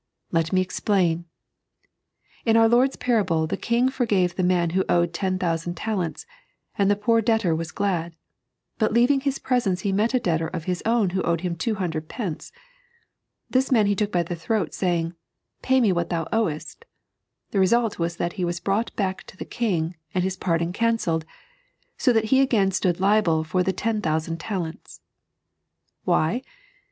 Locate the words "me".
0.51-0.61, 15.79-15.91